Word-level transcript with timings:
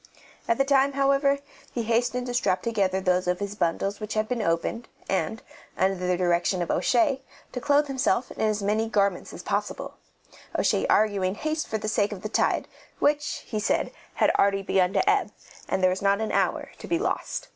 At 0.47 0.57
the 0.57 0.65
time, 0.65 0.93
however, 0.93 1.37
he 1.71 1.83
hastened 1.83 2.25
to 2.25 2.33
strap 2.33 2.63
together 2.63 2.99
those 2.99 3.27
of 3.27 3.37
his 3.39 3.53
bundles 3.53 3.99
which 3.99 4.15
had 4.15 4.27
been 4.27 4.41
opened, 4.41 4.87
and, 5.07 5.43
under 5.77 5.93
the 6.07 6.17
direction 6.17 6.63
of 6.63 6.71
O'Shea, 6.71 7.21
to 7.51 7.61
clothe 7.61 7.85
himself 7.85 8.31
in 8.31 8.41
as 8.41 8.63
many 8.63 8.89
garments 8.89 9.31
as 9.31 9.43
possible, 9.43 9.97
O'Shea 10.57 10.87
arguing 10.87 11.35
haste 11.35 11.67
for 11.67 11.77
the 11.77 11.87
sake 11.87 12.11
of 12.11 12.23
the 12.23 12.29
tide, 12.29 12.67
which, 12.97 13.43
he 13.45 13.59
said, 13.59 13.91
had 14.15 14.31
already 14.39 14.63
begun 14.63 14.91
to 14.93 15.07
ebb, 15.07 15.33
and 15.69 15.83
there 15.83 15.91
was 15.91 16.01
not 16.01 16.19
an 16.19 16.31
hour 16.31 16.71
to 16.79 16.87
be 16.87 16.97
lost. 16.97 17.49